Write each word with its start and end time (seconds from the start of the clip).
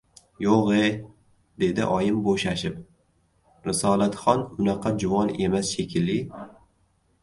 —Yo‘g‘-e,— 0.43 0.87
dedi 1.65 1.83
oyim 1.97 2.17
bo‘shashib.— 2.29 2.81
Risolatxon 3.71 4.45
unaqa 4.49 4.97
juvon 5.07 5.35
emas 5.49 5.75
shekilli. 5.79 6.23